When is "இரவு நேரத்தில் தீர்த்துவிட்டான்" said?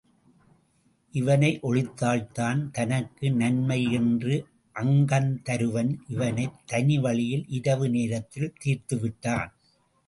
7.49-9.49